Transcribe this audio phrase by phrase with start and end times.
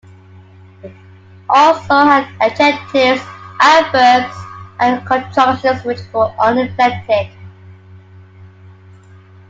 [0.81, 0.91] It
[1.47, 3.21] also had adjectives,
[3.59, 4.35] adverbs,
[4.79, 7.29] and conjunctions, which were uninflected.